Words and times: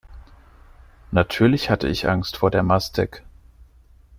Natürlich 1.11 1.69
hatte 1.69 1.87
ich 1.87 2.09
Angst 2.09 2.37
vor 2.37 2.49
der 2.49 2.63
Mastek. 2.63 3.23